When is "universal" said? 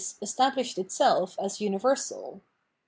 1.61-2.41